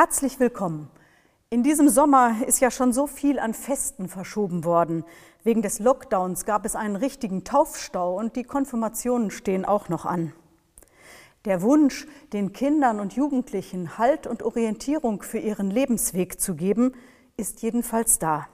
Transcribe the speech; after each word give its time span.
Herzlich 0.00 0.38
willkommen. 0.38 0.88
In 1.50 1.64
diesem 1.64 1.88
Sommer 1.88 2.46
ist 2.46 2.60
ja 2.60 2.70
schon 2.70 2.92
so 2.92 3.08
viel 3.08 3.40
an 3.40 3.52
Festen 3.52 4.08
verschoben 4.08 4.62
worden. 4.62 5.04
Wegen 5.42 5.60
des 5.60 5.80
Lockdowns 5.80 6.44
gab 6.44 6.64
es 6.64 6.76
einen 6.76 6.94
richtigen 6.94 7.42
Taufstau 7.42 8.16
und 8.16 8.36
die 8.36 8.44
Konfirmationen 8.44 9.32
stehen 9.32 9.64
auch 9.64 9.88
noch 9.88 10.06
an. 10.06 10.32
Der 11.46 11.62
Wunsch, 11.62 12.06
den 12.32 12.52
Kindern 12.52 13.00
und 13.00 13.14
Jugendlichen 13.14 13.98
Halt 13.98 14.28
und 14.28 14.44
Orientierung 14.44 15.22
für 15.22 15.38
ihren 15.38 15.68
Lebensweg 15.68 16.40
zu 16.40 16.54
geben, 16.54 16.92
ist 17.36 17.62
jedenfalls 17.62 18.20
da. 18.20 18.46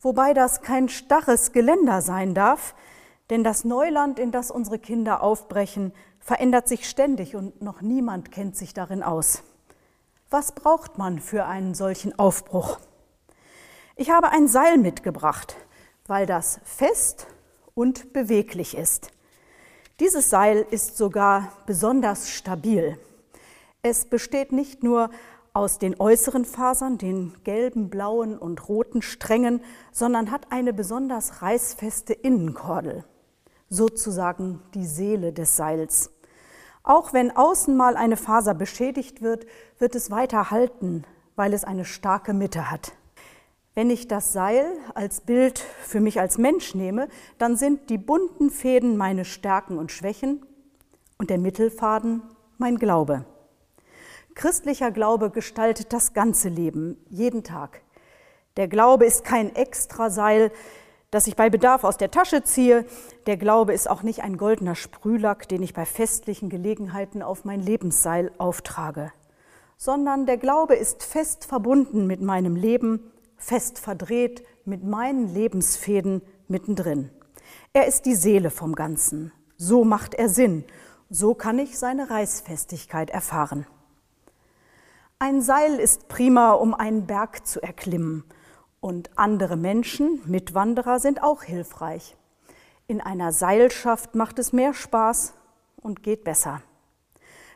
Wobei 0.00 0.34
das 0.34 0.62
kein 0.62 0.88
starres 0.88 1.50
Geländer 1.50 2.00
sein 2.00 2.32
darf, 2.32 2.76
denn 3.28 3.42
das 3.42 3.64
Neuland, 3.64 4.20
in 4.20 4.30
das 4.30 4.52
unsere 4.52 4.78
Kinder 4.78 5.20
aufbrechen, 5.20 5.92
verändert 6.20 6.68
sich 6.68 6.88
ständig 6.88 7.34
und 7.34 7.60
noch 7.60 7.80
niemand 7.80 8.30
kennt 8.30 8.54
sich 8.54 8.72
darin 8.72 9.02
aus. 9.02 9.42
Was 10.32 10.52
braucht 10.52 10.96
man 10.96 11.18
für 11.18 11.46
einen 11.46 11.74
solchen 11.74 12.16
Aufbruch? 12.16 12.78
Ich 13.96 14.10
habe 14.10 14.28
ein 14.28 14.46
Seil 14.46 14.78
mitgebracht, 14.78 15.56
weil 16.06 16.24
das 16.24 16.60
fest 16.62 17.26
und 17.74 18.12
beweglich 18.12 18.76
ist. 18.76 19.10
Dieses 19.98 20.30
Seil 20.30 20.64
ist 20.70 20.96
sogar 20.96 21.52
besonders 21.66 22.30
stabil. 22.30 22.96
Es 23.82 24.04
besteht 24.04 24.52
nicht 24.52 24.84
nur 24.84 25.10
aus 25.52 25.78
den 25.78 25.98
äußeren 25.98 26.44
Fasern, 26.44 26.96
den 26.96 27.34
gelben, 27.42 27.90
blauen 27.90 28.38
und 28.38 28.68
roten 28.68 29.02
Strängen, 29.02 29.60
sondern 29.90 30.30
hat 30.30 30.52
eine 30.52 30.72
besonders 30.72 31.42
reißfeste 31.42 32.12
Innenkordel, 32.12 33.04
sozusagen 33.68 34.62
die 34.74 34.86
Seele 34.86 35.32
des 35.32 35.56
Seils. 35.56 36.12
Auch 36.82 37.12
wenn 37.12 37.36
außen 37.36 37.76
mal 37.76 37.96
eine 37.96 38.16
Faser 38.16 38.54
beschädigt 38.54 39.22
wird, 39.22 39.46
wird 39.78 39.94
es 39.94 40.10
weiter 40.10 40.50
halten, 40.50 41.04
weil 41.36 41.52
es 41.52 41.64
eine 41.64 41.84
starke 41.84 42.32
Mitte 42.32 42.70
hat. 42.70 42.92
Wenn 43.74 43.90
ich 43.90 44.08
das 44.08 44.32
Seil 44.32 44.66
als 44.94 45.20
Bild 45.20 45.58
für 45.58 46.00
mich 46.00 46.20
als 46.20 46.38
Mensch 46.38 46.74
nehme, 46.74 47.08
dann 47.38 47.56
sind 47.56 47.88
die 47.88 47.98
bunten 47.98 48.50
Fäden 48.50 48.96
meine 48.96 49.24
Stärken 49.24 49.78
und 49.78 49.92
Schwächen 49.92 50.44
und 51.18 51.30
der 51.30 51.38
Mittelfaden 51.38 52.22
mein 52.58 52.76
Glaube. 52.76 53.24
Christlicher 54.34 54.90
Glaube 54.90 55.30
gestaltet 55.30 55.92
das 55.92 56.14
ganze 56.14 56.48
Leben, 56.48 56.96
jeden 57.08 57.44
Tag. 57.44 57.82
Der 58.56 58.68
Glaube 58.68 59.04
ist 59.04 59.24
kein 59.24 59.54
Extraseil, 59.54 60.50
das 61.10 61.26
ich 61.26 61.36
bei 61.36 61.50
Bedarf 61.50 61.84
aus 61.84 61.96
der 61.96 62.10
Tasche 62.10 62.44
ziehe. 62.44 62.84
Der 63.26 63.36
Glaube 63.36 63.72
ist 63.72 63.90
auch 63.90 64.02
nicht 64.02 64.22
ein 64.22 64.36
goldener 64.36 64.74
Sprühlack, 64.74 65.48
den 65.48 65.62
ich 65.62 65.74
bei 65.74 65.84
festlichen 65.84 66.48
Gelegenheiten 66.48 67.22
auf 67.22 67.44
mein 67.44 67.60
Lebensseil 67.60 68.30
auftrage, 68.38 69.12
sondern 69.76 70.26
der 70.26 70.36
Glaube 70.36 70.74
ist 70.74 71.02
fest 71.02 71.44
verbunden 71.44 72.06
mit 72.06 72.20
meinem 72.20 72.54
Leben, 72.54 73.10
fest 73.36 73.78
verdreht 73.78 74.44
mit 74.64 74.84
meinen 74.84 75.32
Lebensfäden 75.32 76.22
mittendrin. 76.46 77.10
Er 77.72 77.86
ist 77.86 78.06
die 78.06 78.14
Seele 78.14 78.50
vom 78.50 78.74
Ganzen. 78.74 79.32
So 79.56 79.84
macht 79.84 80.14
er 80.14 80.28
Sinn. 80.28 80.64
So 81.08 81.34
kann 81.34 81.58
ich 81.58 81.78
seine 81.78 82.10
Reißfestigkeit 82.10 83.10
erfahren. 83.10 83.66
Ein 85.18 85.42
Seil 85.42 85.78
ist 85.80 86.08
prima, 86.08 86.52
um 86.52 86.72
einen 86.72 87.06
Berg 87.06 87.46
zu 87.46 87.60
erklimmen 87.62 88.24
und 88.80 89.10
andere 89.16 89.56
Menschen, 89.56 90.20
Mitwanderer, 90.26 90.98
sind 90.98 91.22
auch 91.22 91.42
hilfreich. 91.42 92.16
In 92.86 93.00
einer 93.00 93.32
Seilschaft 93.32 94.14
macht 94.14 94.38
es 94.38 94.52
mehr 94.52 94.74
Spaß 94.74 95.34
und 95.80 96.02
geht 96.02 96.24
besser. 96.24 96.62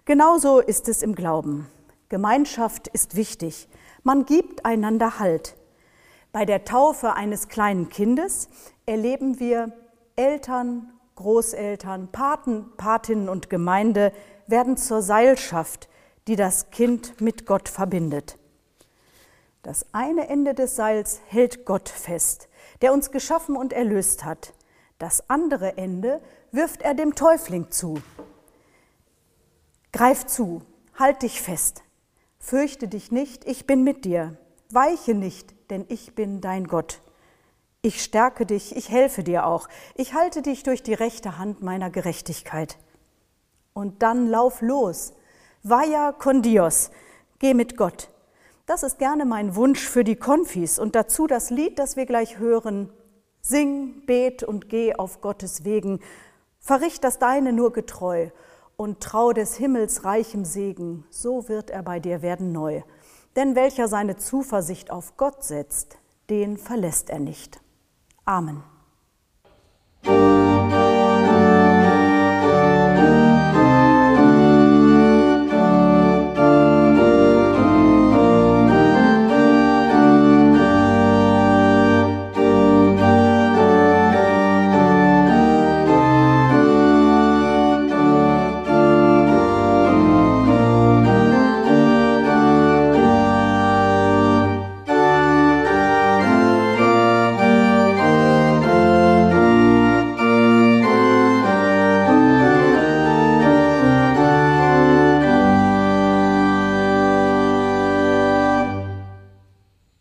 Genauso 0.04 0.60
ist 0.60 0.88
es 0.88 1.02
im 1.02 1.14
Glauben. 1.14 1.66
Gemeinschaft 2.08 2.88
ist 2.88 3.16
wichtig. 3.16 3.68
Man 4.02 4.26
gibt 4.26 4.64
einander 4.64 5.18
Halt. 5.18 5.56
Bei 6.30 6.44
der 6.44 6.64
Taufe 6.64 7.14
eines 7.14 7.48
kleinen 7.48 7.88
Kindes 7.88 8.48
erleben 8.86 9.40
wir 9.40 9.72
Eltern, 10.16 10.92
Großeltern, 11.16 12.08
Paten, 12.12 12.72
Patinnen 12.76 13.28
und 13.28 13.50
Gemeinde 13.50 14.12
werden 14.46 14.76
zur 14.76 15.00
Seilschaft, 15.00 15.88
die 16.28 16.36
das 16.36 16.70
Kind 16.70 17.20
mit 17.20 17.46
Gott 17.46 17.68
verbindet. 17.68 18.38
Das 19.64 19.86
eine 19.92 20.28
Ende 20.28 20.52
des 20.52 20.76
Seils 20.76 21.22
hält 21.26 21.64
Gott 21.64 21.88
fest, 21.88 22.48
der 22.82 22.92
uns 22.92 23.10
geschaffen 23.10 23.56
und 23.56 23.72
erlöst 23.72 24.22
hat. 24.22 24.52
Das 24.98 25.30
andere 25.30 25.78
Ende 25.78 26.20
wirft 26.52 26.82
er 26.82 26.92
dem 26.92 27.14
Täufling 27.14 27.70
zu. 27.70 27.94
Greif 29.90 30.26
zu, 30.26 30.60
halt 30.98 31.22
dich 31.22 31.40
fest. 31.40 31.82
Fürchte 32.38 32.88
dich 32.88 33.10
nicht, 33.10 33.46
ich 33.46 33.66
bin 33.66 33.84
mit 33.84 34.04
dir. 34.04 34.36
Weiche 34.70 35.14
nicht, 35.14 35.54
denn 35.70 35.86
ich 35.88 36.14
bin 36.14 36.42
dein 36.42 36.66
Gott. 36.66 37.00
Ich 37.80 38.04
stärke 38.04 38.44
dich, 38.44 38.76
ich 38.76 38.90
helfe 38.90 39.24
dir 39.24 39.46
auch. 39.46 39.68
Ich 39.94 40.12
halte 40.12 40.42
dich 40.42 40.62
durch 40.62 40.82
die 40.82 40.94
rechte 40.94 41.38
Hand 41.38 41.62
meiner 41.62 41.88
Gerechtigkeit. 41.88 42.76
Und 43.72 44.02
dann 44.02 44.28
lauf 44.28 44.60
los. 44.60 45.14
Vaya 45.62 46.12
con 46.12 46.42
Dios. 46.42 46.90
Geh 47.38 47.54
mit 47.54 47.78
Gott. 47.78 48.10
Das 48.66 48.82
ist 48.82 48.98
gerne 48.98 49.26
mein 49.26 49.56
Wunsch 49.56 49.86
für 49.86 50.04
die 50.04 50.16
Konfis 50.16 50.78
und 50.78 50.94
dazu 50.94 51.26
das 51.26 51.50
Lied, 51.50 51.78
das 51.78 51.96
wir 51.96 52.06
gleich 52.06 52.38
hören. 52.38 52.90
Sing, 53.42 54.06
bet 54.06 54.42
und 54.42 54.70
geh 54.70 54.94
auf 54.94 55.20
Gottes 55.20 55.64
Wegen, 55.64 56.00
verricht 56.60 57.04
das 57.04 57.18
Deine 57.18 57.52
nur 57.52 57.74
getreu 57.74 58.30
und 58.76 59.00
trau 59.00 59.34
des 59.34 59.56
Himmels 59.56 60.04
reichem 60.04 60.46
Segen, 60.46 61.04
so 61.10 61.48
wird 61.48 61.68
er 61.68 61.82
bei 61.82 62.00
dir 62.00 62.22
werden 62.22 62.52
neu. 62.52 62.80
Denn 63.36 63.54
welcher 63.54 63.86
seine 63.86 64.16
Zuversicht 64.16 64.90
auf 64.90 65.18
Gott 65.18 65.44
setzt, 65.44 65.98
den 66.30 66.56
verlässt 66.56 67.10
er 67.10 67.20
nicht. 67.20 67.60
Amen. 68.24 68.62